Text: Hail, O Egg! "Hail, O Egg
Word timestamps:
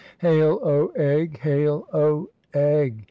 Hail, 0.17 0.59
O 0.63 0.87
Egg! 0.95 1.37
"Hail, 1.43 1.85
O 1.93 2.31
Egg 2.55 2.99